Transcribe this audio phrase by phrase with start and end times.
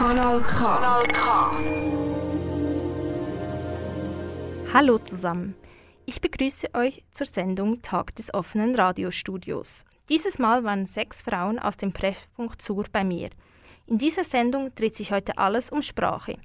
[0.00, 0.64] Kanal K.
[0.64, 1.50] Kanal K.
[4.72, 5.54] Hallo zusammen.
[6.06, 9.84] Ich begrüße euch zur Sendung Tag des offenen Radiostudios.
[10.08, 13.28] Dieses Mal waren sechs Frauen aus dem Treffpunkt Sur bei mir.
[13.86, 16.38] In dieser Sendung dreht sich heute alles um Sprache.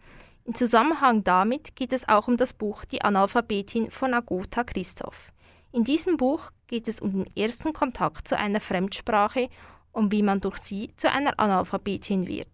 [0.43, 5.31] In Zusammenhang damit geht es auch um das Buch Die Analphabetin von Agota Christoph.
[5.71, 9.47] In diesem Buch geht es um den ersten Kontakt zu einer Fremdsprache
[9.93, 12.49] und wie man durch sie zu einer Analphabetin wird.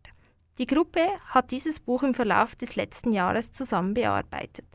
[0.61, 4.67] Die Gruppe hat dieses Buch im Verlauf des letzten Jahres zusammen bearbeitet.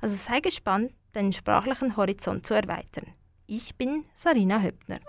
[0.00, 3.08] Also sei gespannt, deinen sprachlichen Horizont zu erweitern.
[3.48, 5.00] Ich bin Sarina Höppner.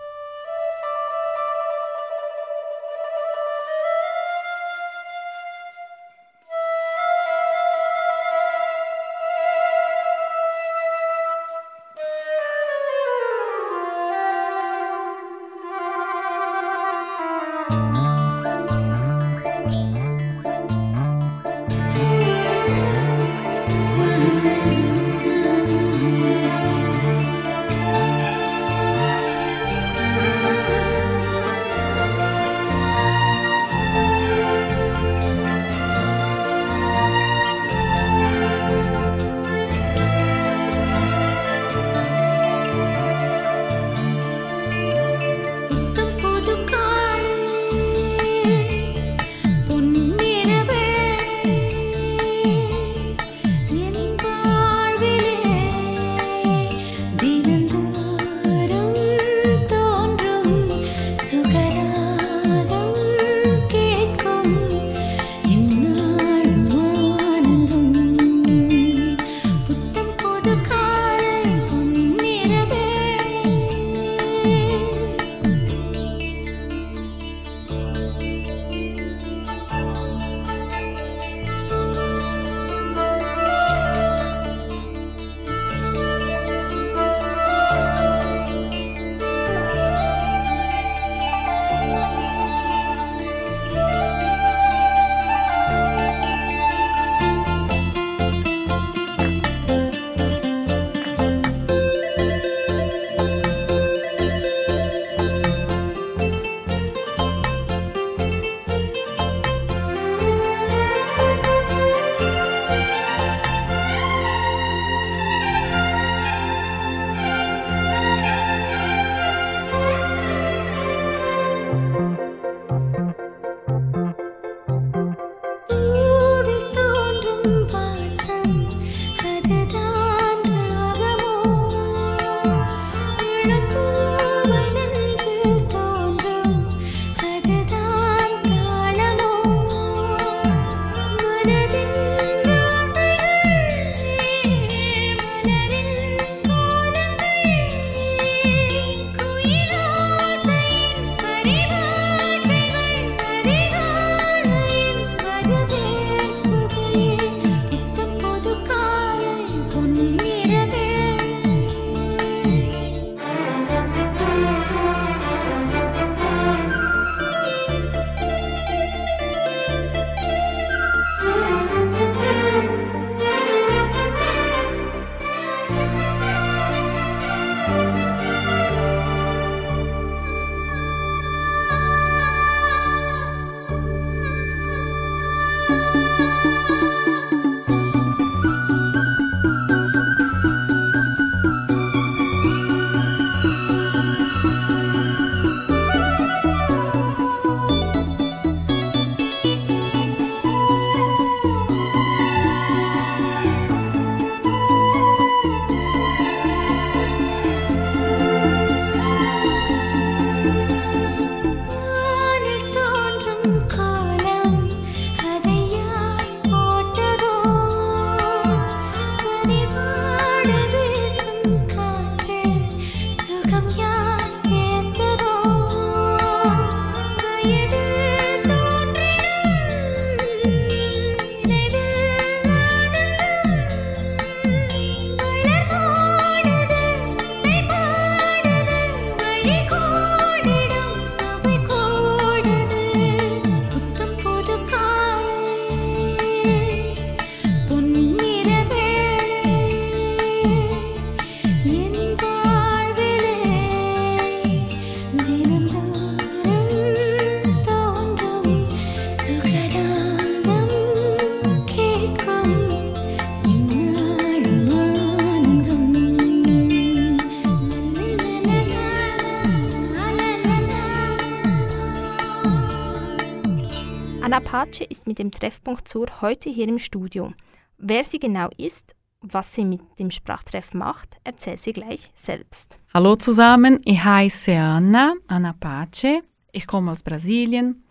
[274.64, 277.34] Anna Pace ist mit dem Treffpunkt Sur heute hier im Studio.
[277.76, 282.78] Wer sie genau ist, was sie mit dem Sprachtreff macht, erzählt sie gleich selbst.
[282.94, 286.22] Hallo zusammen, ich heiße Anna, Anna Pace.
[286.52, 287.84] Ich komme aus Brasilien.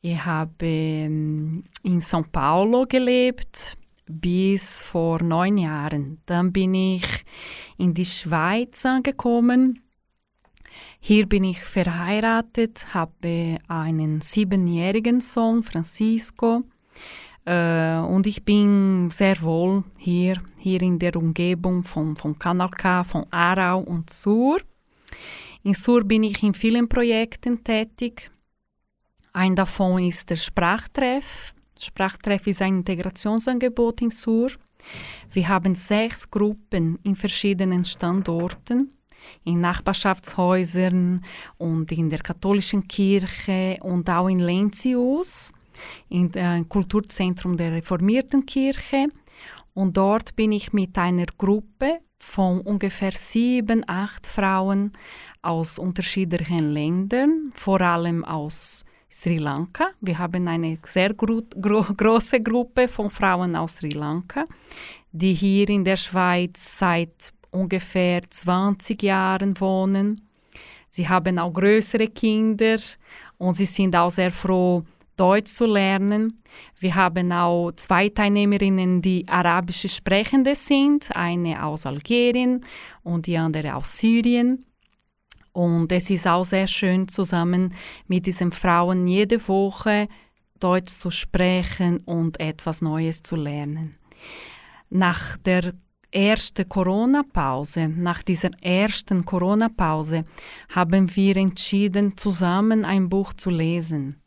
[0.00, 3.76] Ich habe ähm, in São Paulo gelebt
[4.06, 6.20] bis vor neun Jahren.
[6.26, 7.24] Dann bin ich
[7.78, 9.82] in die Schweiz angekommen.
[11.04, 16.62] Hier bin ich verheiratet, habe einen siebenjährigen Sohn, Francisco.
[17.44, 23.02] Äh, und ich bin sehr wohl hier, hier in der Umgebung von, von Kanal K,
[23.02, 24.58] von Aarau und Sur.
[25.64, 28.30] In Sur bin ich in vielen Projekten tätig.
[29.32, 31.52] Ein davon ist der Sprachtreff.
[31.80, 34.52] Sprachtreff ist ein Integrationsangebot in Sur.
[35.32, 38.92] Wir haben sechs Gruppen in verschiedenen Standorten,
[39.44, 41.24] in Nachbarschaftshäusern
[41.58, 45.52] und in der katholischen Kirche und auch in Lentius,
[46.08, 49.08] im äh, Kulturzentrum der reformierten Kirche.
[49.74, 54.92] Und dort bin ich mit einer Gruppe von ungefähr sieben, acht Frauen
[55.42, 59.90] aus unterschiedlichen Ländern, vor allem aus Sri Lanka.
[60.00, 64.46] Wir haben eine sehr gro gro große Gruppe von Frauen aus Sri Lanka,
[65.10, 70.28] die hier in der Schweiz seit ungefähr 20 Jahren wohnen.
[70.90, 72.76] Sie haben auch größere Kinder
[73.38, 74.84] und sie sind auch sehr froh,
[75.16, 76.42] Deutsch zu lernen.
[76.80, 82.64] Wir haben auch zwei Teilnehmerinnen, die arabisch sprechende sind, eine aus Algerien
[83.02, 84.66] und die andere aus Syrien.
[85.52, 87.74] Und es ist auch sehr schön, zusammen
[88.06, 90.08] mit diesen Frauen jede Woche
[90.58, 93.96] Deutsch zu sprechen und etwas Neues zu lernen.
[94.88, 95.74] Nach der
[96.12, 100.24] ersten Corona-Pause, nach dieser ersten Corona-Pause,
[100.68, 104.20] haben wir entschieden, zusammen ein Buch zu lesen.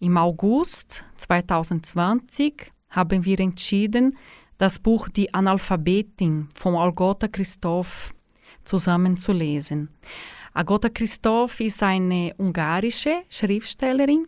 [0.00, 4.16] Im August 2020 haben wir entschieden,
[4.58, 8.14] das Buch Die Analphabetin von Algota Christoph
[8.64, 9.90] zusammen zu lesen.
[10.54, 14.26] Agota Christoph ist eine ungarische Schriftstellerin.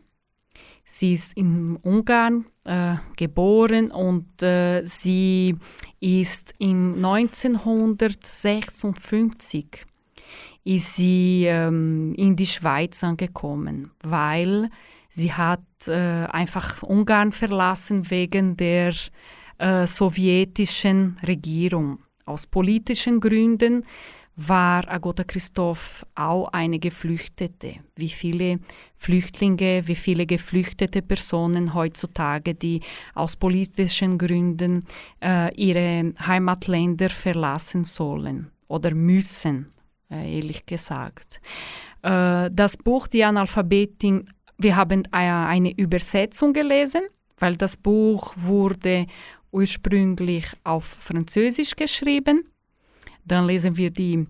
[0.84, 5.56] Sie ist in Ungarn äh, geboren und äh, sie
[6.00, 9.86] ist im 1956
[10.64, 14.68] ist sie ähm, in die Schweiz angekommen, weil
[15.08, 18.92] sie hat äh, einfach Ungarn verlassen wegen der
[19.56, 22.00] äh, sowjetischen Regierung.
[22.26, 23.84] Aus politischen Gründen
[24.38, 27.74] war Agota Christoph auch eine Geflüchtete.
[27.96, 28.60] Wie viele
[28.96, 32.80] Flüchtlinge, wie viele geflüchtete Personen heutzutage, die
[33.14, 34.84] aus politischen Gründen
[35.20, 39.72] äh, ihre Heimatländer verlassen sollen oder müssen,
[40.08, 41.40] äh, ehrlich gesagt.
[42.02, 47.02] Äh, das Buch Die Analphabetin, wir haben äh, eine Übersetzung gelesen,
[47.38, 49.06] weil das Buch wurde
[49.50, 52.44] ursprünglich auf Französisch geschrieben
[53.27, 54.27] dann lesen wir die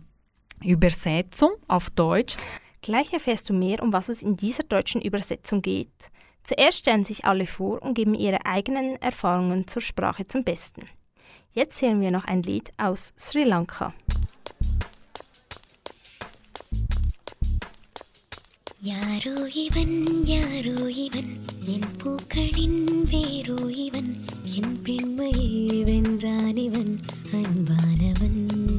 [0.63, 2.37] Übersetzung auf Deutsch.
[2.81, 6.11] Gleich erfährst du mehr, um was es in dieser deutschen Übersetzung geht.
[6.43, 10.83] Zuerst stellen sich alle vor und geben ihre eigenen Erfahrungen zur Sprache zum Besten.
[11.53, 13.93] Jetzt hören wir noch ein Lied aus Sri Lanka.
[18.91, 19.33] யாரோ
[19.65, 19.93] இவன்
[20.25, 21.29] யாரோ இவன்
[21.73, 22.81] என் பூக்களின்
[23.11, 24.11] வேரோ இவன்
[24.57, 26.93] என் பெண்மையை வென்றான் இவன்
[27.39, 28.76] அன்பானவன் உன்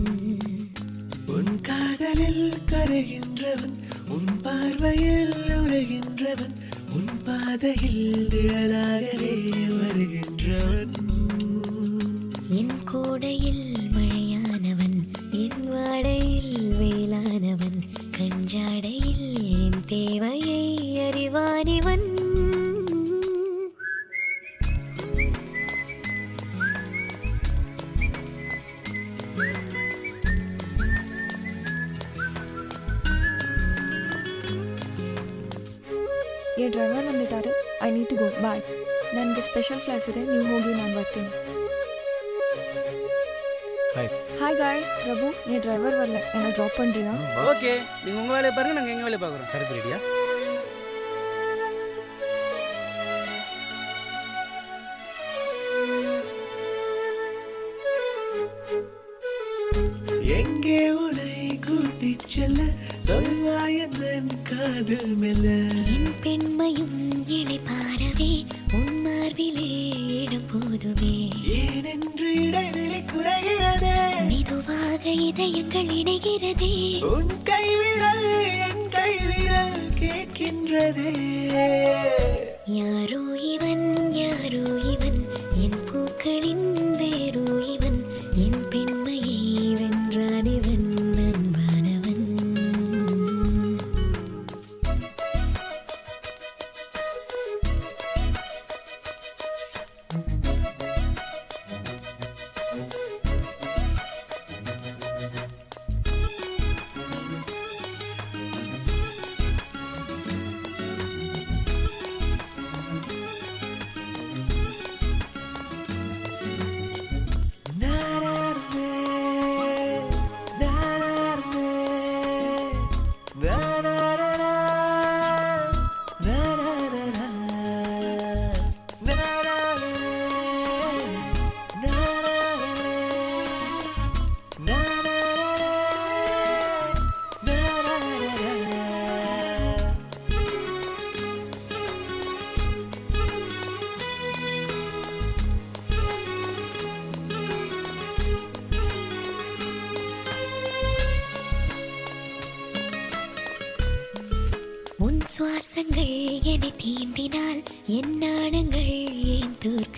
[1.80, 3.76] காதலில் கரைகின்றவன்
[4.08, 6.56] உன் பார்வையில் உரைகின்றவன்
[6.94, 9.34] உன் பாதையில் நிழலாகவே
[9.72, 10.96] வருகின்றவன்.
[12.60, 13.64] என் கோடையில்
[13.96, 14.98] மழையானவன்
[15.44, 17.80] என் வாடையில் வேளானவன்
[18.18, 19.28] கஞ்சாடையில்
[19.60, 20.64] என் தேவையை
[21.08, 22.08] அறிவானிவன்
[36.59, 37.51] ಈ ಡ್ರೈವರ್ ಬಂದಿದ್ದಾರೆ
[37.83, 38.63] I need to go bye
[39.15, 41.31] ನನಗೆ ಸ್ಪೆಷಲ್ ಕ್ಲಾಸ್ ಇದೆ ನೀವು ಹೋಗಿ ನಾನು ಬರ್ತೀನಿ
[43.95, 47.13] ஹாய் ஹாய் காய்ஸ் பிரபு என் டிரைவர் வரல என்னை ட்ராப் பண்ணுறியா
[47.51, 47.73] ஓகே
[48.05, 49.99] நீங்க உங்க வேலையை பாருங்க நாங்க எங்க வேலையை பாக்குறோம் சரி ரெடியா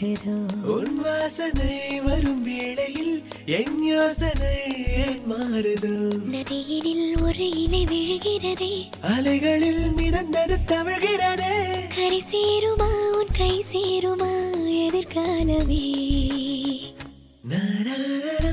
[0.01, 4.55] தோற்குதோ உன் வாசனை வரும் வேளையில் என் யோசனை
[4.87, 5.93] ஏன் மாறுதோ?
[6.31, 8.73] நதியினில் ஒரு இலை விழுகிறதே.
[9.01, 11.53] அலைகளில் மிதந்தது தவழ்கிறதே.
[11.95, 14.33] கரை சேருமா உன் கை சேருமா
[14.85, 15.85] எதிர்காலமே?
[17.49, 18.45] நரரரர,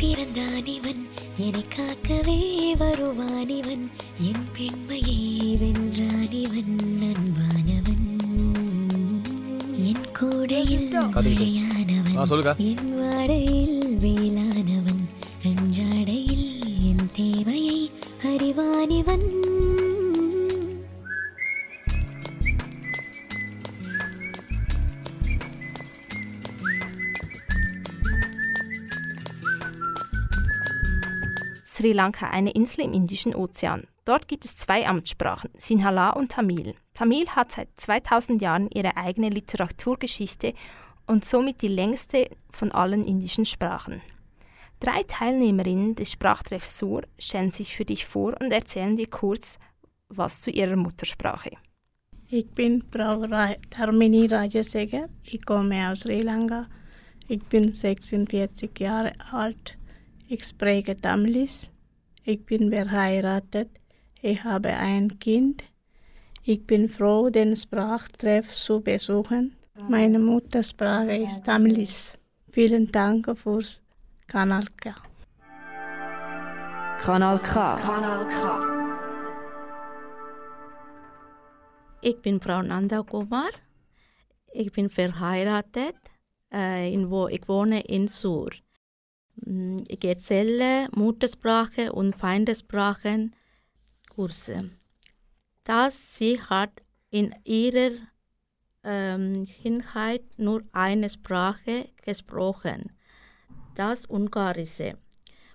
[0.00, 3.90] பிறந்தான் இவன் என்னை காக்கவே வருவான் இவன்
[4.20, 8.18] என் பெண்மையை வென்றான் இவன் அன்பானவன்.
[9.76, 10.88] என் கூடையில்
[11.36, 12.16] மழையானவன்.
[12.58, 15.02] என் வாடையில் வேளானவன்.
[15.42, 17.90] அஞ்சாடையில் என் தேவையை
[18.22, 19.39] அறிவானிவன்.
[31.80, 33.86] Sri Lanka eine Insel im Indischen Ozean.
[34.04, 36.74] Dort gibt es zwei Amtssprachen, Sinhala und Tamil.
[36.92, 40.52] Tamil hat seit 2000 Jahren ihre eigene Literaturgeschichte
[41.06, 44.02] und somit die längste von allen indischen Sprachen.
[44.78, 49.58] Drei Teilnehmerinnen des Sprachtreffs Sur stellen sich für dich vor und erzählen dir kurz
[50.10, 51.52] was zu ihrer Muttersprache.
[52.28, 55.08] Ich bin Frau Ra Dharmini Rajasekhar.
[55.24, 56.66] Ich komme aus Sri Lanka.
[57.26, 59.78] Ich bin 46 Jahre alt.
[60.32, 61.68] Ich spreche Tamilisch.
[62.22, 63.68] Ich bin verheiratet.
[64.22, 65.64] Ich habe ein Kind.
[66.44, 69.56] Ich bin froh, den Sprachtreff zu besuchen.
[69.88, 72.12] Meine Muttersprache ist Tamilisch.
[72.48, 73.80] Vielen Dank fürs
[74.28, 74.94] Kanal K.
[77.02, 77.76] Kanal K.
[77.78, 78.60] Kanal K.
[82.02, 83.50] Ich bin Frau Nanda Kumar.
[84.52, 85.96] Ich bin verheiratet.
[86.52, 88.50] Äh, in wo, ich wohne in Sur.
[89.88, 93.34] Ich erzähle Muttersprache und Feindessprachen
[94.08, 94.70] Kurse.
[95.64, 97.92] Das sie hat in ihrer
[98.84, 102.92] ähm, Kindheit nur eine Sprache gesprochen,
[103.74, 104.98] das Ungarische.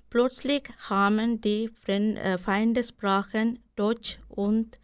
[0.09, 4.79] Plötzlich kamen die äh, Feindessprachen Deutsch und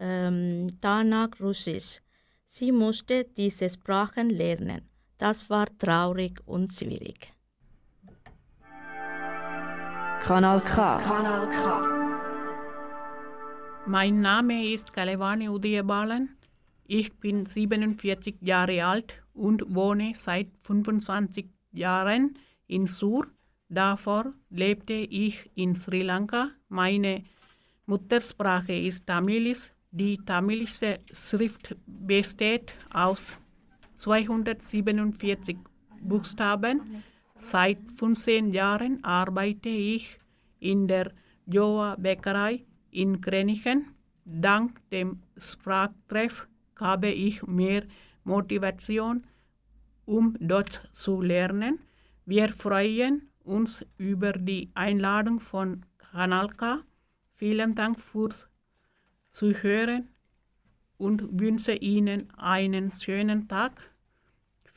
[0.00, 2.00] ähm, danach Russisch.
[2.46, 4.88] Sie musste diese Sprachen lernen.
[5.18, 7.37] Das war traurig und schwierig.
[10.20, 10.98] Kanal K.
[10.98, 11.86] Kanal K.
[13.86, 16.28] Mein Name ist Kalevani Udiyabalan.
[16.84, 23.26] Ich bin 47 Jahre alt und wohne seit 25 Jahren in Sur.
[23.68, 26.48] Davor lebte ich in Sri Lanka.
[26.68, 27.24] Meine
[27.86, 29.72] Muttersprache ist Tamilisch.
[29.90, 33.26] Die tamilische Schrift besteht aus
[33.94, 35.56] 247
[36.00, 37.02] Buchstaben.
[37.40, 40.18] Seit 15 Jahren arbeite ich
[40.58, 41.12] in der
[41.46, 43.94] Joa Bäckerei in Krenichen.
[44.24, 46.48] Dank dem Sprachtreff
[46.80, 47.84] habe ich mehr
[48.24, 49.24] Motivation,
[50.04, 51.78] um Deutsch zu lernen.
[52.26, 56.80] Wir freuen uns über die Einladung von Kanal K.
[57.36, 58.48] Vielen Dank fürs
[59.30, 60.08] Zuhören
[60.96, 63.80] und wünsche Ihnen einen schönen Tag.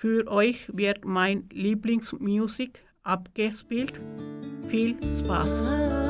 [0.01, 4.01] Für euch wird mein Lieblingsmusik abgespielt.
[4.67, 6.00] Viel Spaß!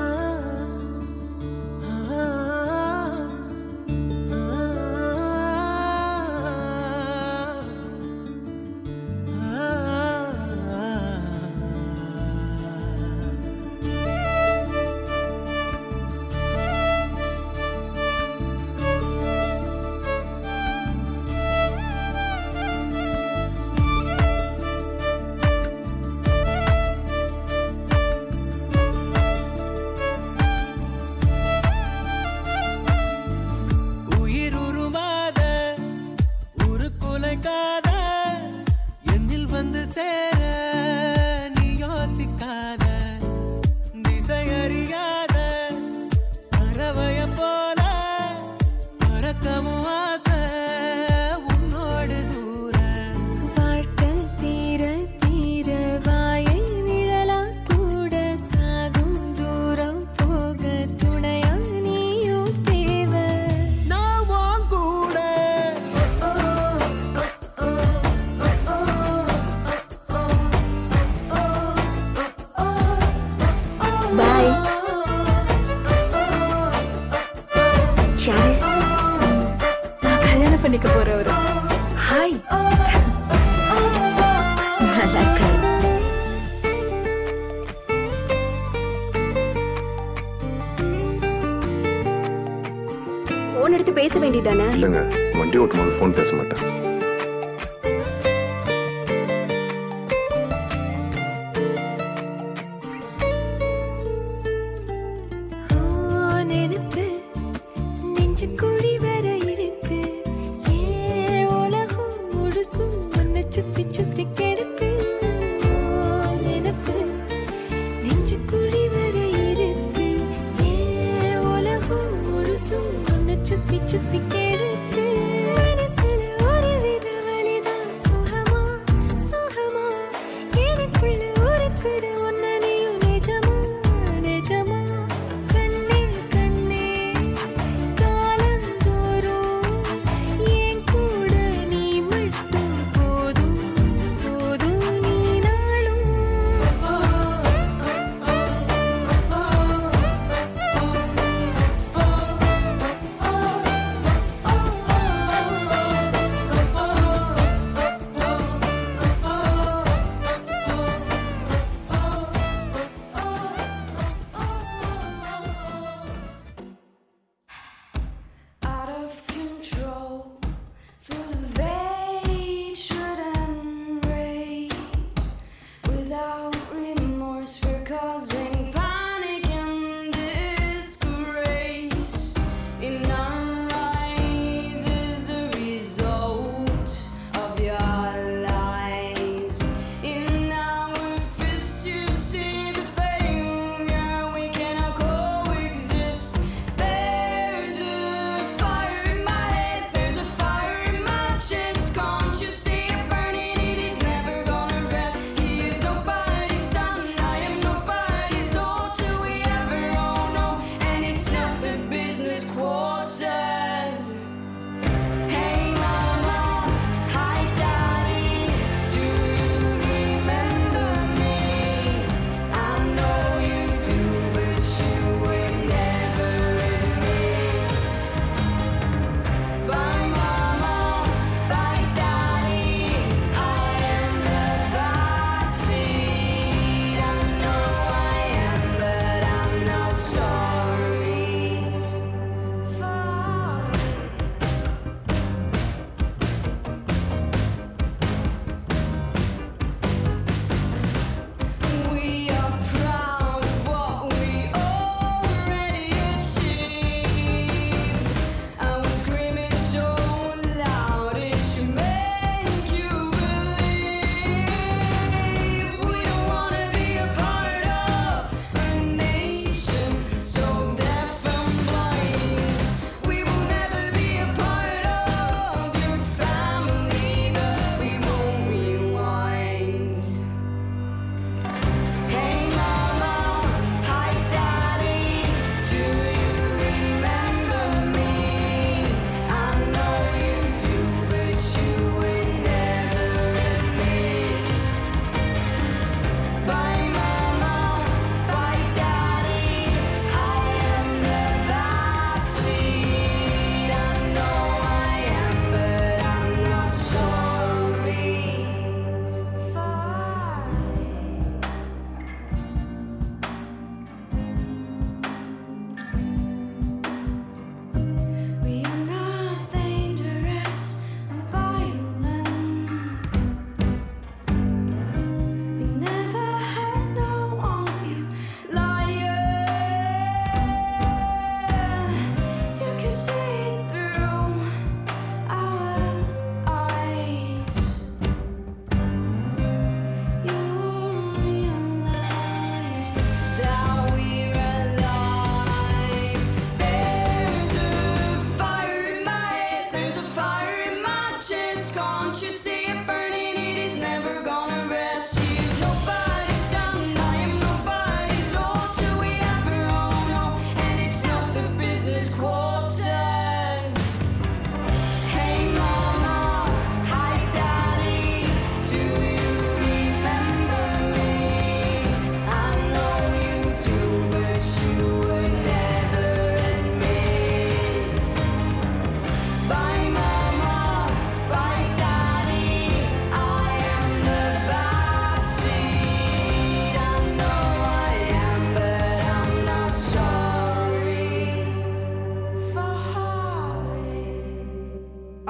[95.51, 96.80] அப்படியே ஒருத்தவங்க ஃபோன் பேச மாட்டேன்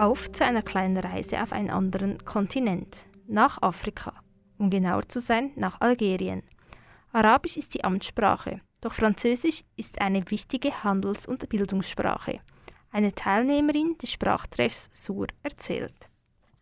[0.02, 4.14] auf zu einer kleinen Reise auf einen anderen Kontinent, nach Afrika,
[4.58, 6.42] um genauer zu sein, nach Algerien.
[7.14, 12.40] Arabisch ist die Amtssprache, doch Französisch ist eine wichtige Handels- und Bildungssprache.
[12.92, 16.10] Eine Teilnehmerin des Sprachtreffs Sur erzählt.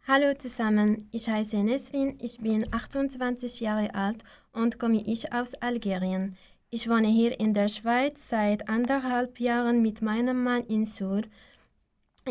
[0.06, 4.22] Hallo zusammen, ich heiße Nesrin, ich bin 28 Jahre alt
[4.52, 6.36] und komme ich aus Algerien.
[6.72, 11.22] Ich wohne hier in der Schweiz seit anderthalb Jahren mit meinem Mann in Sur.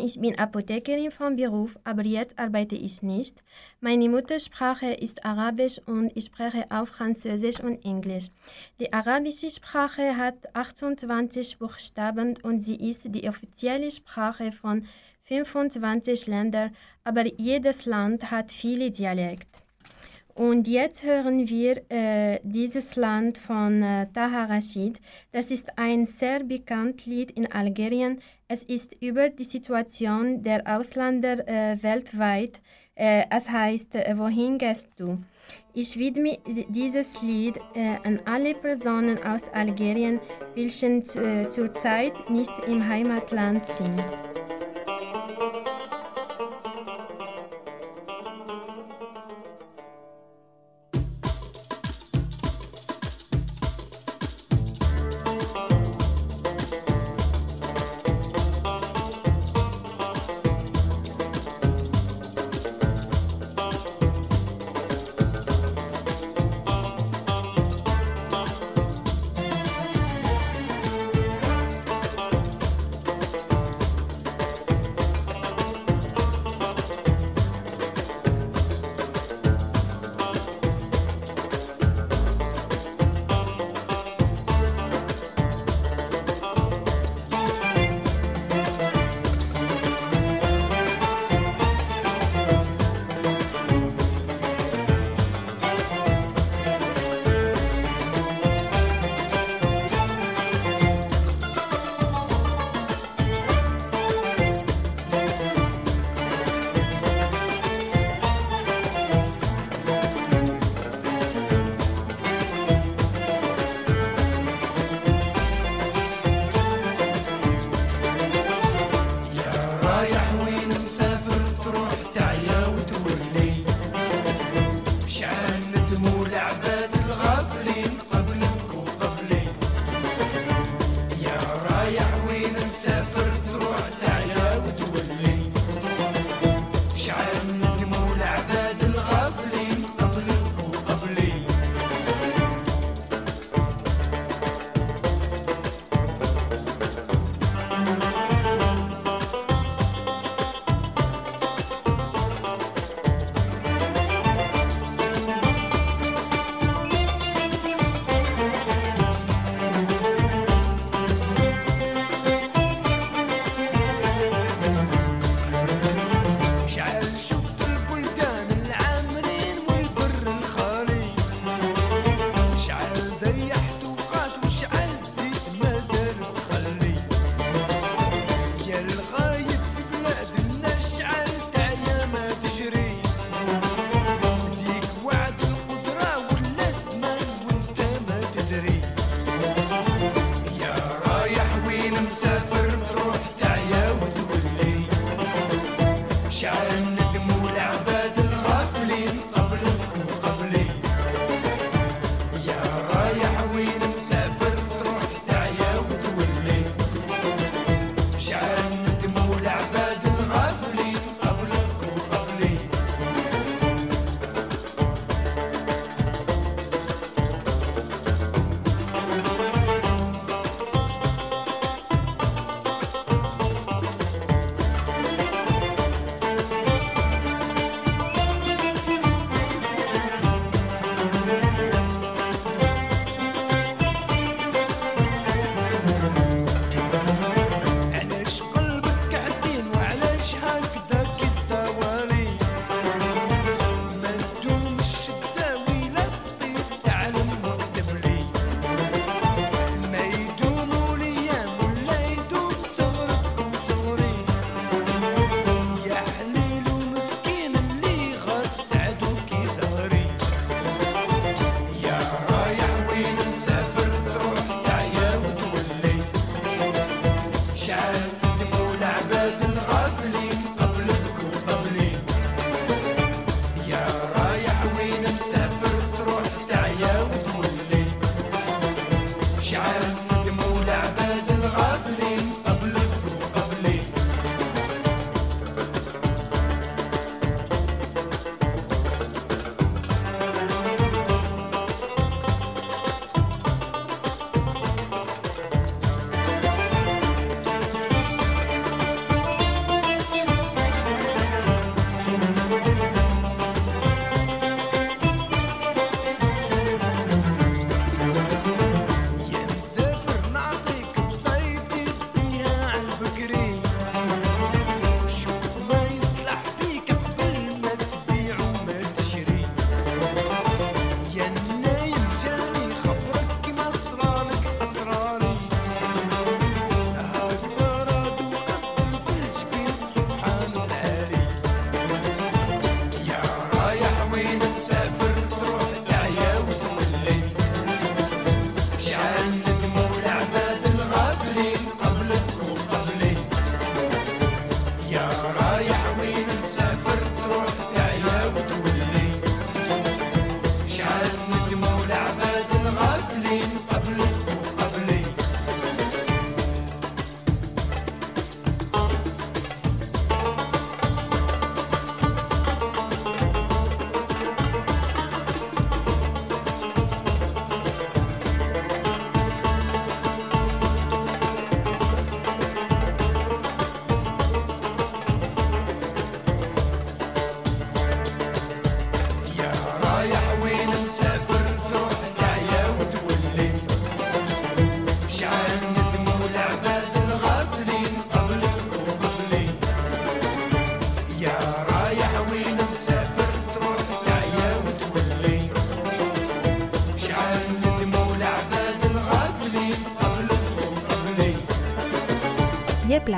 [0.01, 3.43] Ich bin Apothekerin von Beruf, aber jetzt arbeite ich nicht.
[3.81, 8.29] Meine Muttersprache ist Arabisch und ich spreche auch Französisch und Englisch.
[8.79, 14.85] Die arabische Sprache hat 28 Buchstaben und sie ist die offizielle Sprache von
[15.23, 19.59] 25 Ländern, aber jedes Land hat viele Dialekte.
[20.39, 24.97] Und jetzt hören wir äh, dieses Land von äh, Taha Rashid.
[25.33, 28.21] Das ist ein sehr bekanntes Lied in Algerien.
[28.47, 32.61] Es ist über die Situation der Ausländer äh, weltweit.
[32.95, 35.17] Äh, es heißt, äh, wohin gehst du?
[35.73, 36.37] Ich widme
[36.69, 40.21] dieses Lied äh, an alle Personen aus Algerien,
[40.55, 44.05] welche äh, zurzeit nicht im Heimatland sind.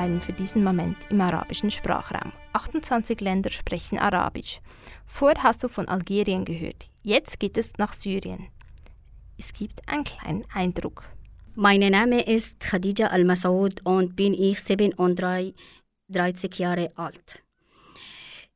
[0.02, 2.32] Bleiben für diesen Moment im arabischen Sprachraum.
[2.54, 4.60] 28 Länder sprechen Arabisch.
[5.06, 6.86] Vorher hast du von Algerien gehört.
[7.04, 8.48] Jetzt geht es nach Syrien.
[9.38, 11.04] Es gibt einen kleinen Eindruck.
[11.54, 15.54] Mein Name ist Khadija Al-Masoud und bin ich 37
[16.58, 17.44] Jahre alt.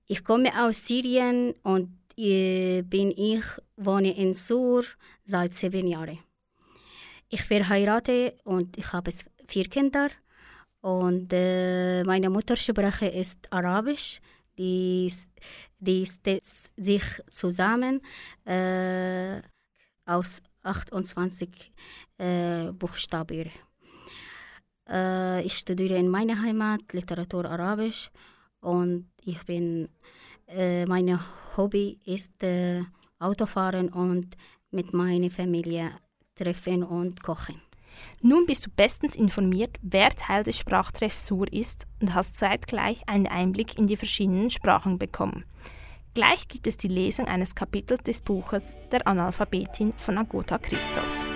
[0.08, 3.44] Ich komme aus Syrien und äh, bin ich
[3.76, 4.82] wohne in Sur
[5.24, 6.18] seit sieben Jahren.
[7.28, 9.12] Ich verheirate und ich habe
[9.46, 10.10] vier Kinder
[10.80, 14.20] und äh, meine Muttersprache ist Arabisch.
[14.58, 15.12] Die,
[15.78, 18.00] die setzt sich zusammen
[18.46, 19.42] äh,
[20.06, 21.72] aus 28
[22.18, 23.50] äh, Buchstaben.
[24.88, 28.10] Äh, ich studiere in meiner Heimat Literatur Arabisch
[28.60, 29.88] und ich bin,
[30.46, 31.20] äh, meine
[31.56, 32.82] Hobby ist äh,
[33.18, 34.36] Autofahren und
[34.70, 35.90] mit meiner Familie
[36.34, 37.60] treffen und kochen.
[38.22, 43.26] Nun bist du bestens informiert, wer Teil des Sprachtreffs Sur ist und hast zeitgleich einen
[43.26, 45.44] Einblick in die verschiedenen Sprachen bekommen.
[46.14, 51.35] Gleich gibt es die Lesung eines Kapitels des Buches Der Analphabetin von Agota Christoph.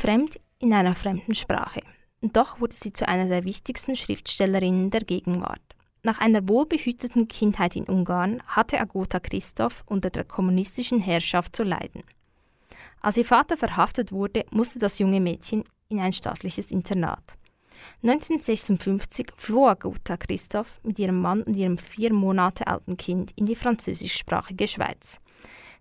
[0.00, 1.82] Fremd in einer fremden Sprache.
[2.22, 5.60] Und doch wurde sie zu einer der wichtigsten Schriftstellerinnen der Gegenwart.
[6.02, 12.02] Nach einer wohlbehüteten Kindheit in Ungarn hatte Agota Christoph unter der kommunistischen Herrschaft zu leiden.
[13.02, 17.36] Als ihr Vater verhaftet wurde, musste das junge Mädchen in ein staatliches Internat.
[18.02, 23.54] 1956 floh Agota Christoph mit ihrem Mann und ihrem vier Monate alten Kind in die
[23.54, 25.20] französischsprachige Schweiz.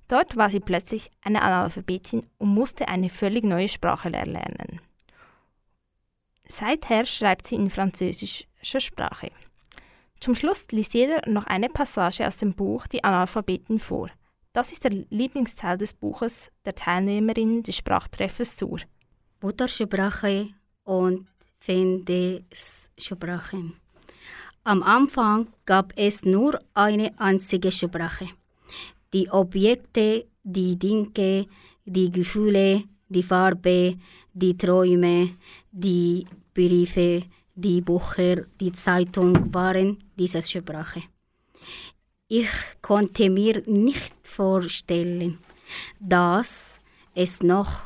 [0.10, 4.82] Dort war sie plötzlich eine Analphabetin und musste eine völlig neue Sprache erlernen.
[6.48, 9.32] Seither schreibt sie in französischer Sprache.
[10.20, 14.10] Zum Schluss liest jeder noch eine Passage aus dem Buch Die Analphabeten vor.
[14.52, 18.80] Das ist der Lieblingsteil des Buches der Teilnehmerinnen des Sprachtreffes Sur.
[19.42, 20.48] Muttersprache
[20.86, 21.28] und
[21.60, 23.76] Fremdesprachen.
[24.64, 28.30] Am Anfang gab es nur eine einzige Sprache.
[29.14, 31.48] Die Objekte, die Dinge,
[31.86, 33.98] die Gefühle, die Farbe,
[34.34, 35.32] die Träume,
[35.72, 37.24] die Briefe,
[37.56, 41.04] die Bücher, die Zeitung waren diese Sprache.
[42.28, 42.50] Ich
[42.82, 45.40] konnte mir nicht vorstellen,
[46.00, 46.80] dass
[47.16, 47.82] es noch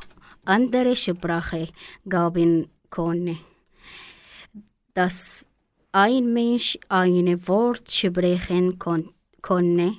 [0.45, 1.69] andere Sprache
[2.05, 3.37] geben konnte.
[4.93, 5.47] Dass
[5.91, 9.09] ein Mensch ein Wort sprechen kon
[9.41, 9.93] konnte,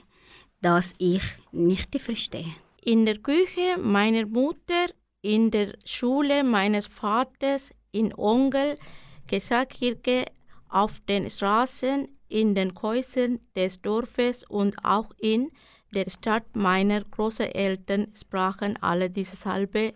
[0.65, 2.55] das ich nicht verstehe.
[2.83, 4.87] In der Küche meiner Mutter,
[5.21, 8.79] in der Schule meines Vaters, in Onkel,
[9.27, 10.25] Gesakirche,
[10.71, 15.51] auf den Straßen, in den Häusern des Dorfes und auch in
[15.93, 19.93] der Stadt meiner Großeltern sprachen alle dieselbe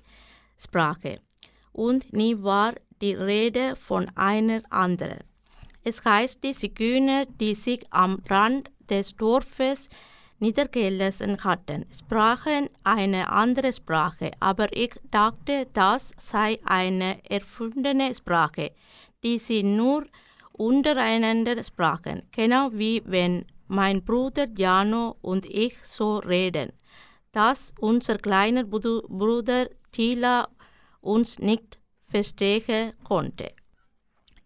[0.57, 1.21] Sprache.
[1.73, 5.25] Und nie war die Rede von einer anderen.
[5.83, 9.89] Es heißt, die Zigeuner, die sich am Rand des Dorfes
[10.39, 18.73] niedergelassen hatten, sprachen eine andere Sprache, aber ich dachte, das sei eine erfundene Sprache,
[19.23, 20.07] die sie nur
[20.53, 26.73] untereinander sprachen, genau wie wenn mein Bruder Jano und ich so reden,
[27.33, 30.49] dass unser kleiner Bruder Tila
[31.01, 31.79] uns nicht
[32.09, 33.53] verstehen konnte.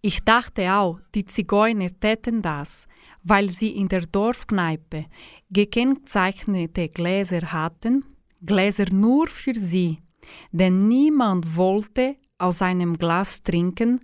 [0.01, 2.89] Ich dachte auch, die Zigeuner täten das,
[3.25, 5.07] weil sie in der Dorfkneipe
[5.51, 8.05] gekennzeichnete Gläser hatten,
[8.45, 9.99] Gläser nur für sie,
[10.51, 14.01] denn niemand wollte aus einem Glas trinken,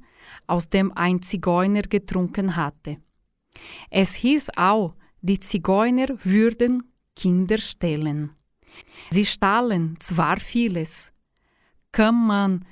[0.47, 2.99] aus dem ein Zigeuner getrunken hatte.
[3.91, 6.85] Es hieß auch, die Zigeuner würden
[7.17, 8.31] Kinder stehlen.
[9.11, 11.13] Sie stahlen zwar vieles,
[11.91, 12.65] kam man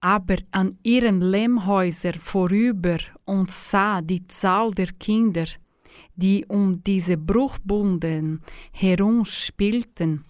[0.00, 5.46] aber an ihren Lehmhäusern vorüber und sah die Zahl der Kinder,
[6.18, 8.40] die um diese Bruchbunden
[8.72, 10.24] herum spielten,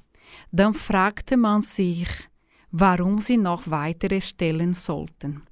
[0.53, 2.09] dann fragte man sich,
[2.71, 5.43] warum sie noch weitere stellen sollten.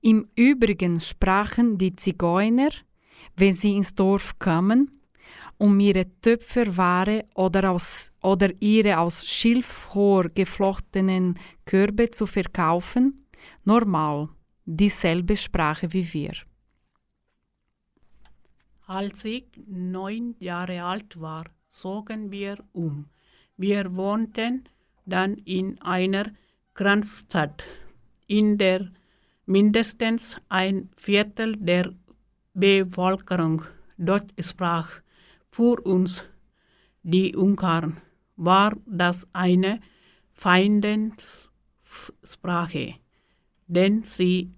[0.00, 2.70] Im Übrigen sprachen die Zigeuner,
[3.36, 4.90] wenn sie ins Dorf kamen,
[5.56, 13.24] um ihre Töpferware oder, aus, oder ihre aus Schilfrohr geflochtenen Körbe zu verkaufen,
[13.64, 14.30] normal
[14.64, 16.47] dieselbe Sprache wie wir.
[18.88, 23.04] Als ich neun Jahre alt war, zogen wir um.
[23.58, 24.64] Wir wohnten
[25.04, 26.32] dann in einer
[26.72, 27.62] Grenzstadt,
[28.28, 28.90] in der
[29.44, 31.92] mindestens ein Viertel der
[32.54, 33.60] Bevölkerung
[33.98, 34.88] Deutsch sprach.
[35.50, 36.24] Für uns,
[37.02, 37.98] die Ungarn,
[38.36, 39.80] war das eine
[40.32, 42.94] Feindenssprache,
[43.66, 44.50] denn sie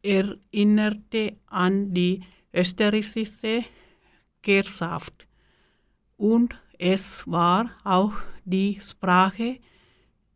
[0.00, 2.22] erinnerte an die
[2.52, 3.64] österreichische
[4.42, 5.26] Kerschaft
[6.16, 8.12] und es war auch
[8.44, 9.58] die Sprache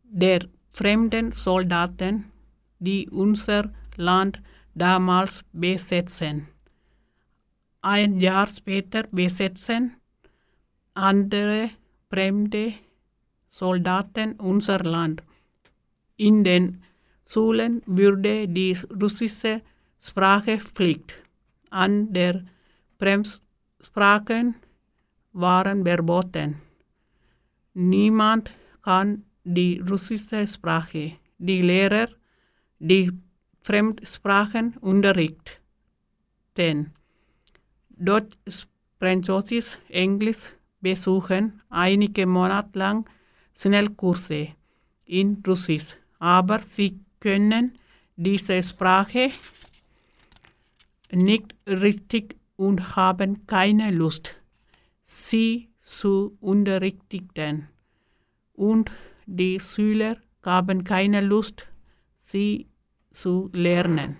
[0.03, 2.31] der fremden Soldaten,
[2.79, 4.41] die unser Land
[4.73, 6.47] damals besetzen.
[7.81, 9.97] Ein Jahr später besetzen
[10.93, 11.69] andere
[12.09, 12.73] fremde
[13.49, 15.23] Soldaten unser Land.
[16.15, 16.83] In den
[17.25, 19.61] Schulen würde die russische
[19.99, 21.13] Sprache Pflicht.
[21.69, 22.45] An der
[22.99, 24.55] Fremdsprachen
[25.33, 26.61] waren verboten.
[27.73, 28.51] Niemand
[28.81, 31.13] kann die russische Sprache.
[31.37, 32.07] Die Lehrer,
[32.79, 33.11] die
[33.63, 36.91] Fremdsprachen unterrichten.
[37.89, 38.67] Deutsch,
[38.99, 40.49] Französisch, Englisch
[40.81, 43.09] besuchen einige Monate lang
[43.55, 44.49] Schnellkurse
[45.05, 47.77] in Russisch, aber sie können
[48.15, 49.29] diese Sprache
[51.11, 54.31] nicht richtig und haben keine Lust,
[55.03, 57.67] sie zu unterrichten.
[58.53, 58.91] Und
[59.25, 61.67] die Schüler haben keine Lust,
[62.23, 62.67] sie
[63.11, 64.17] zu lernen.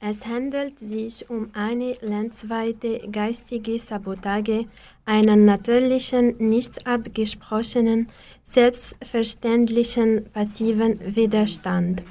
[0.00, 4.66] Es handelt sich um eine landesweite geistige Sabotage,
[5.04, 8.06] einen natürlichen, nicht abgesprochenen,
[8.44, 12.04] selbstverständlichen passiven Widerstand.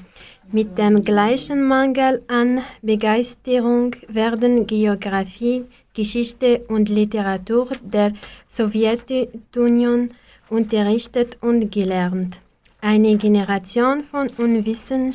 [0.49, 8.13] Mit dem gleichen Mangel an Begeisterung werden Geographie, Geschichte und Literatur der
[8.47, 10.11] Sowjetunion
[10.49, 12.39] unterrichtet und gelernt.
[12.79, 15.11] Eine Generation von Unwissenden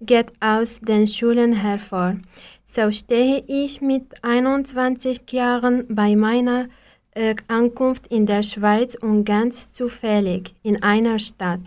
[0.00, 2.16] geht aus den Schulen hervor.
[2.64, 6.66] So stehe ich mit 21 Jahren bei meiner
[7.12, 11.60] äh, Ankunft in der Schweiz und ganz zufällig in einer Stadt,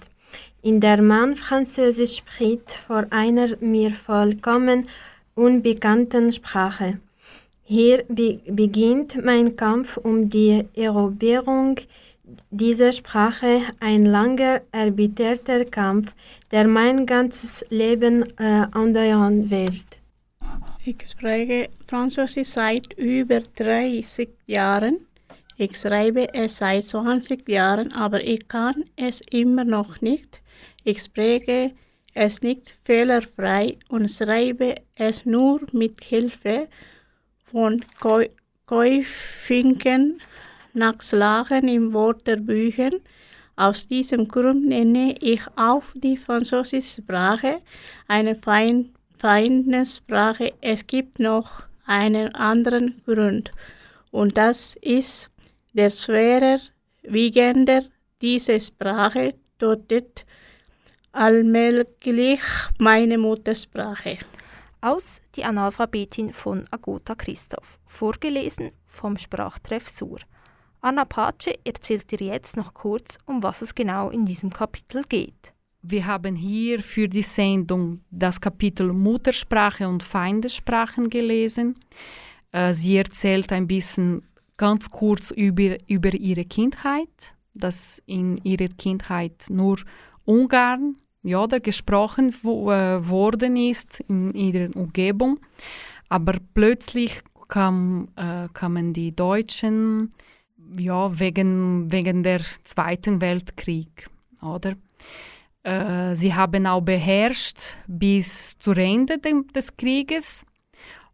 [0.63, 4.87] in der man Französisch spricht, vor einer mir vollkommen
[5.35, 6.99] unbekannten Sprache.
[7.65, 11.75] Hier be beginnt mein Kampf um die Eroberung
[12.49, 16.15] dieser Sprache, ein langer, erbitterter Kampf,
[16.51, 19.89] der mein ganzes Leben äh, andauern wird.
[20.85, 25.07] Ich spreche Französisch seit über 30 Jahren.
[25.57, 30.42] Ich schreibe es seit 20 Jahren, aber ich kann es immer noch nicht.
[30.83, 31.71] Ich spreche
[32.13, 36.67] es nicht fehlerfrei und schreibe es nur mit Hilfe
[37.45, 37.83] von
[38.65, 40.21] Käufinken
[40.73, 42.95] Nachschlagen in Wörterbüchern.
[43.55, 47.61] Aus diesem Grund nenne ich auch die französische Sprache
[48.07, 50.53] eine fein, feine Sprache.
[50.61, 53.51] Es gibt noch einen anderen Grund
[54.11, 55.29] und das ist
[55.73, 56.59] der schwerer
[57.03, 57.83] wiegender
[58.21, 60.25] diese Sprache tötet
[61.13, 62.39] allmählich
[62.79, 64.17] meine Muttersprache.
[64.81, 70.19] Aus Die Analphabetin von Agota Christoph, vorgelesen vom Sprachtreff Sur.
[70.81, 75.53] Anna Pace erzählt dir jetzt noch kurz, um was es genau in diesem Kapitel geht.
[75.81, 81.75] Wir haben hier für die Sendung das Kapitel Muttersprache und Feindessprachen gelesen.
[82.51, 84.23] Äh, Sie erzählt ein bisschen
[84.57, 89.77] ganz kurz über, über ihre Kindheit, dass in ihrer Kindheit nur
[90.25, 95.39] Ungarn ja, oder gesprochen wo, äh, worden ist in ihrer Umgebung.
[96.09, 100.11] Aber plötzlich kam, äh, kamen die Deutschen
[100.77, 104.07] ja, wegen, wegen der Zweiten Weltkrieg,
[104.41, 104.73] oder?
[105.63, 110.45] Äh, sie haben auch beherrscht bis zu Ende de des Krieges.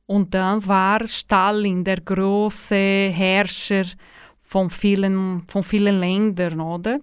[0.05, 3.85] Und dann war Stalin der große Herrscher
[4.41, 6.99] von vielen, von vielen Ländern, oder?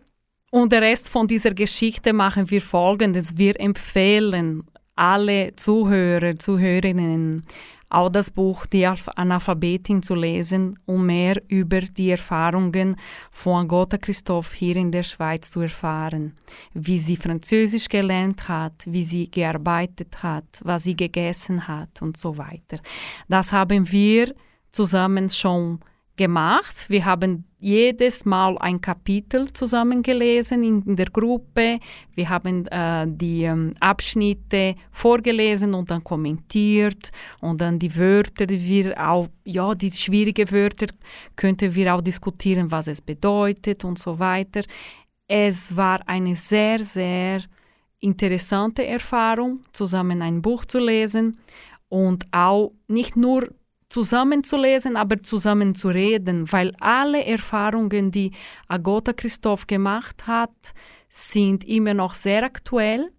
[0.56, 3.36] Und der Rest von dieser Geschichte machen wir folgendes.
[3.36, 4.62] Wir empfehlen
[4.94, 7.44] alle Zuhörer, Zuhörerinnen,
[7.90, 12.96] auch das Buch Die Analphabetin zu lesen, um mehr über die Erfahrungen
[13.30, 16.32] von Agota Christoph hier in der Schweiz zu erfahren.
[16.72, 22.38] Wie sie Französisch gelernt hat, wie sie gearbeitet hat, was sie gegessen hat und so
[22.38, 22.78] weiter.
[23.28, 24.34] Das haben wir
[24.72, 25.80] zusammen schon
[26.16, 26.86] gemacht.
[26.88, 31.80] Wir haben jedes Mal ein Kapitel zusammen gelesen in der Gruppe.
[32.14, 37.10] Wir haben äh, die ähm, Abschnitte vorgelesen und dann kommentiert
[37.40, 40.86] und dann die Wörter, die wir auch, ja, die schwierigen Wörter
[41.34, 44.62] könnten wir auch diskutieren, was es bedeutet und so weiter.
[45.26, 47.42] Es war eine sehr, sehr
[48.00, 51.38] interessante Erfahrung, zusammen ein Buch zu lesen
[51.88, 53.48] und auch nicht nur
[53.88, 58.32] zusammen zu lesen, aber zusammen zu reden, weil alle Erfahrungen, die
[58.68, 60.74] Agota Christoph gemacht hat,
[61.08, 63.10] sind immer noch sehr aktuell.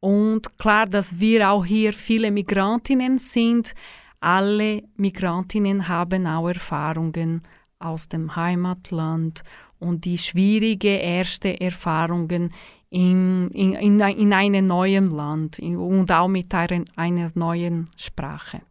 [0.00, 3.74] Und klar, dass wir auch hier viele Migrantinnen sind.
[4.18, 7.42] Alle Migrantinnen haben auch Erfahrungen
[7.78, 9.42] aus dem Heimatland
[9.78, 12.52] und die schwierige erste Erfahrungen
[12.90, 18.62] in, in, in, in einem neuen Land und auch mit einer, einer neuen Sprache.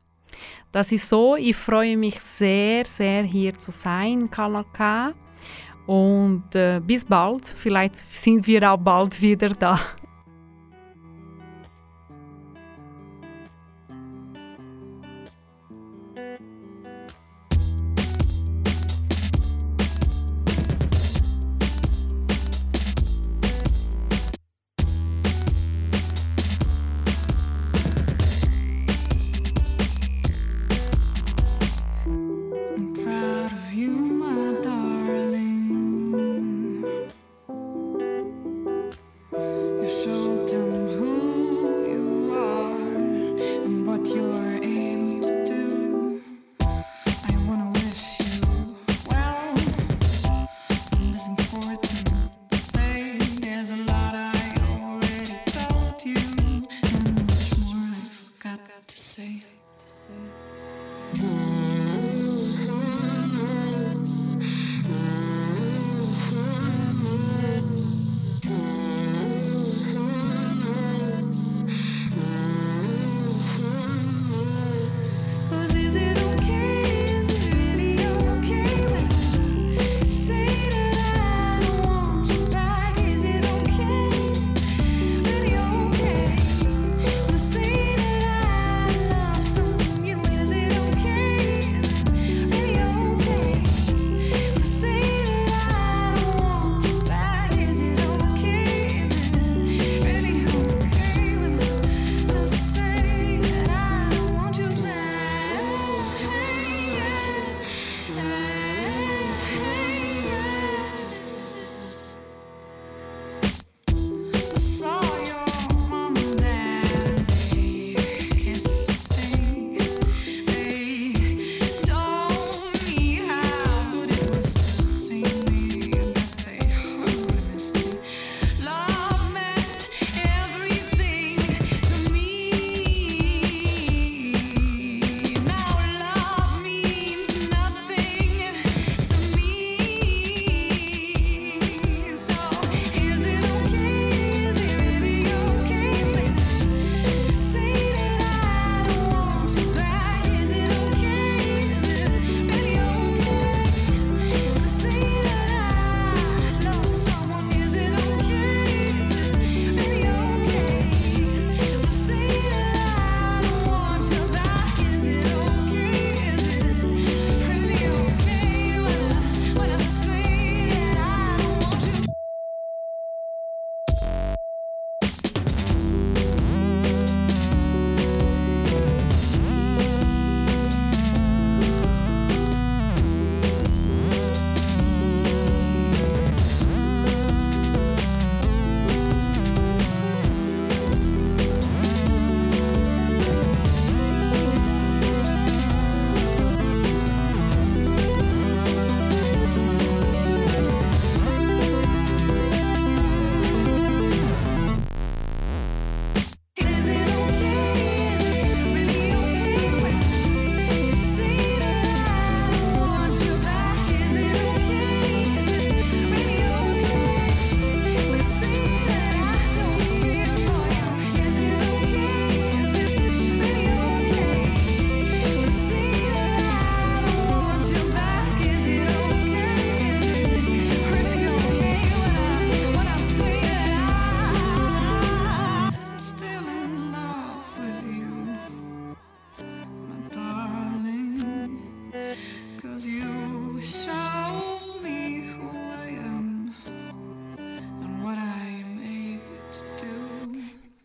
[0.71, 1.35] Das ist so.
[1.35, 4.65] Ich freue mich sehr, sehr hier zu sein, Kanal
[5.87, 7.47] Und äh, bis bald.
[7.47, 9.79] Vielleicht sind wir auch bald wieder da.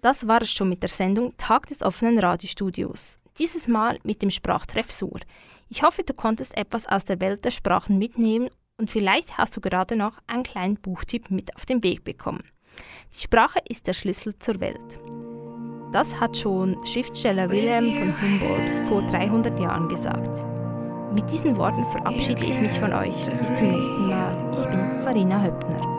[0.05, 3.19] Das war es schon mit der Sendung Tag des offenen Radiostudios.
[3.39, 5.19] Dieses Mal mit dem Sprachtreff Sur.
[5.71, 9.63] Ich hoffe, du konntest etwas aus der Welt der Sprachen mitnehmen und vielleicht hast du
[9.63, 12.45] gerade noch einen kleinen Buchtipp mit auf den Weg bekommen.
[13.15, 15.01] Die Sprache ist der Schlüssel zur Welt.
[15.91, 20.45] Das hat schon Schriftsteller Wilhelm von Humboldt vor 300 Jahren gesagt.
[21.15, 23.17] Mit diesen Worten verabschiede ich mich von euch.
[23.41, 24.53] Bis zum nächsten Mal.
[24.53, 25.95] Ich bin Sarina Höppner.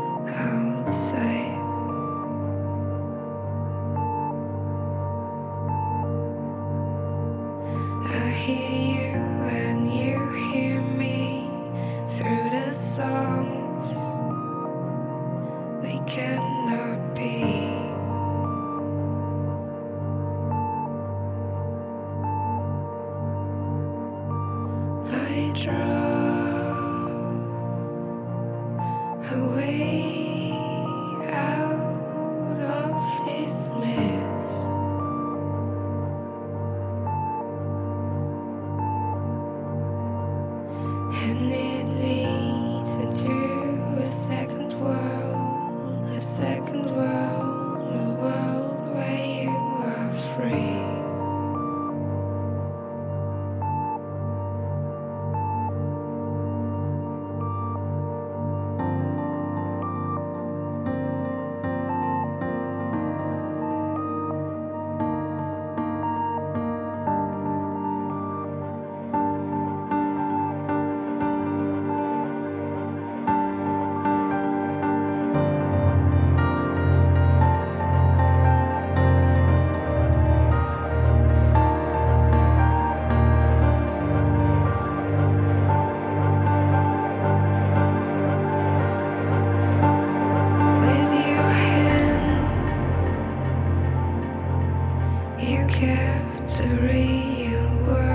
[96.43, 98.14] The real world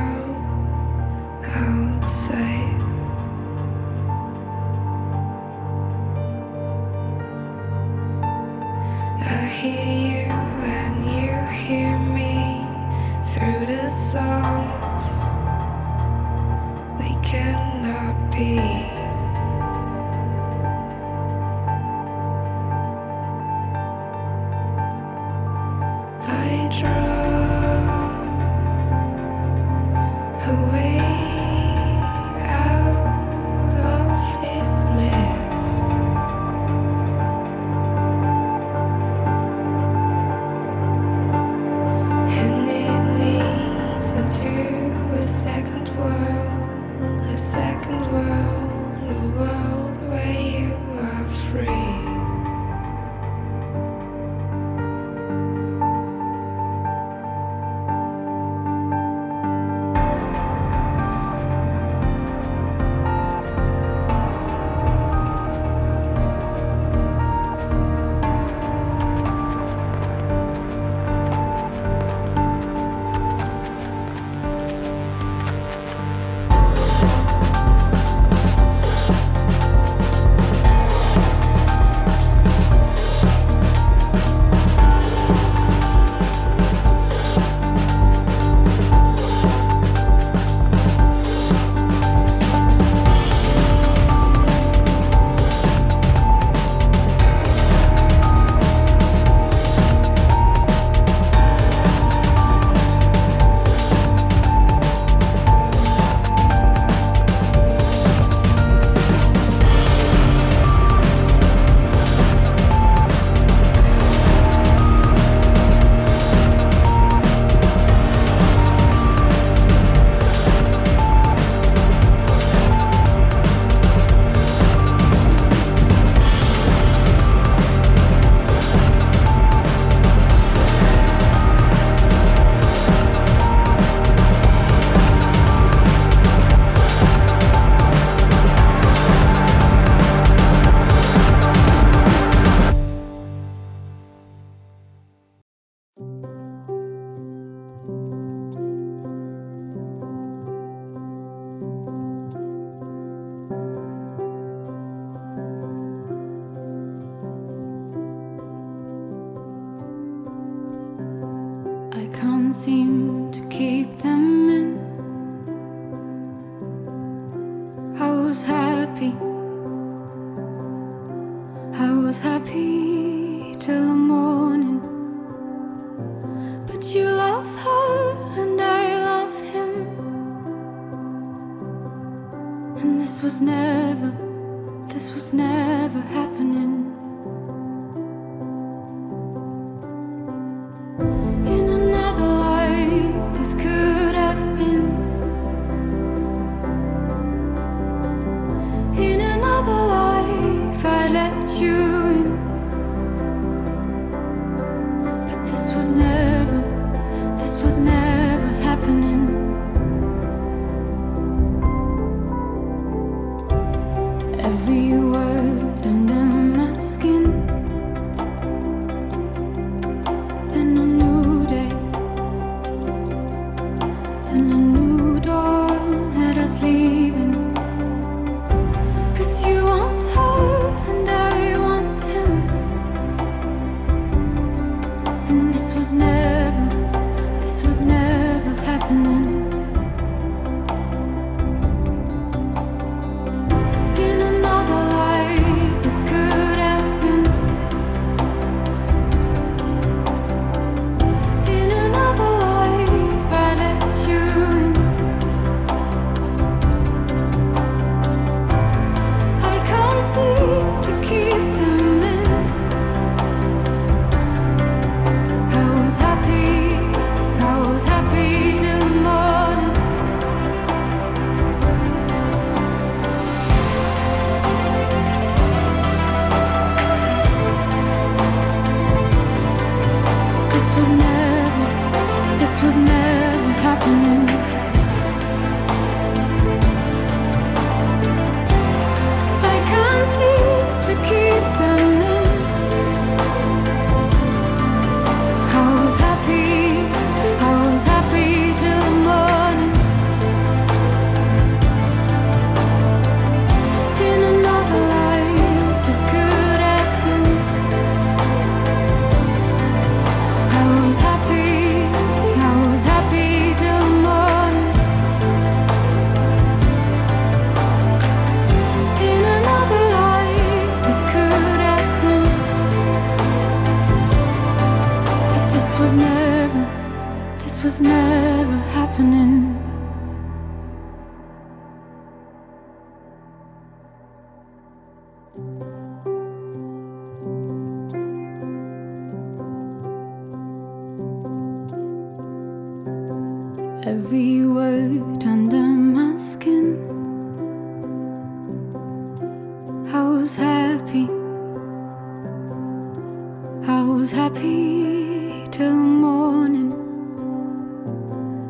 [354.11, 356.71] was happy till the morning.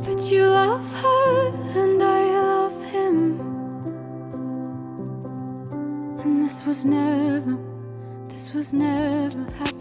[0.02, 3.40] But you love her and I love him.
[6.20, 7.58] And this was never,
[8.28, 9.79] this was never happy.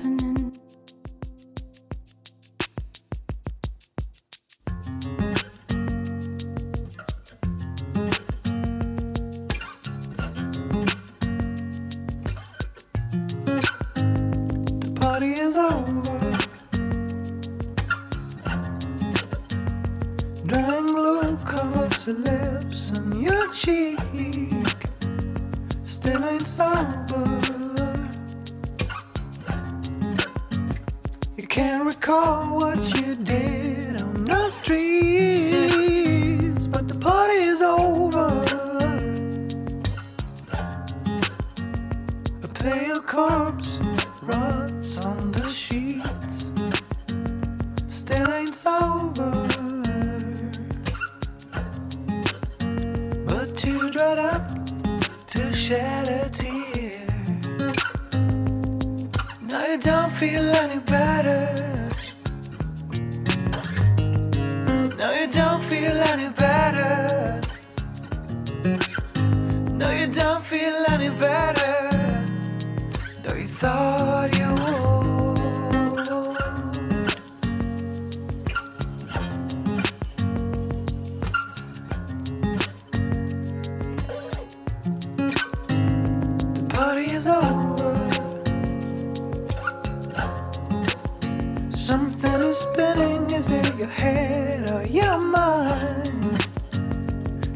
[93.89, 96.47] head or your mind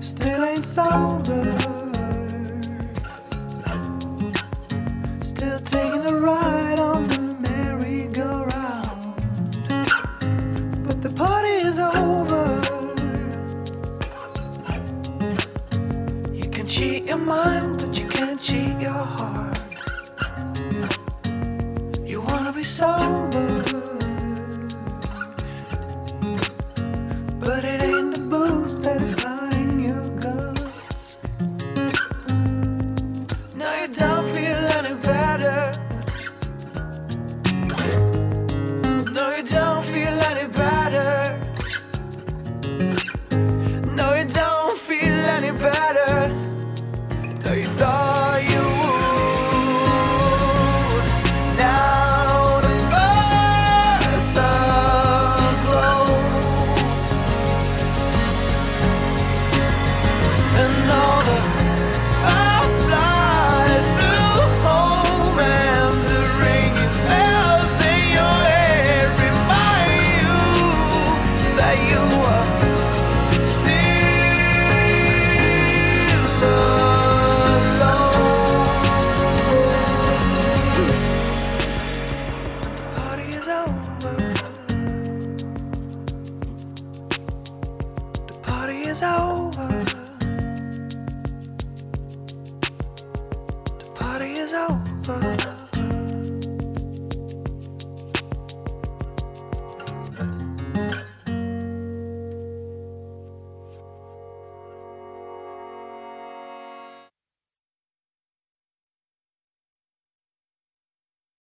[0.02, 1.13] still ain't solved.